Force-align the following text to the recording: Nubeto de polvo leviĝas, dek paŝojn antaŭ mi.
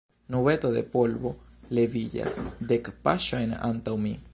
Nubeto 0.35 0.71
de 0.77 0.81
polvo 0.95 1.33
leviĝas, 1.79 2.41
dek 2.73 2.91
paŝojn 3.05 3.57
antaŭ 3.73 3.99
mi. 4.07 4.19